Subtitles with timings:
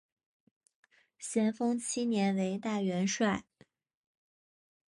[1.19, 3.43] 咸丰七年为大元帅。